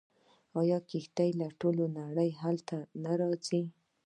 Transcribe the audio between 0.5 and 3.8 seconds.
آیا کښتۍ له ټولې نړۍ هلته نه راځي؟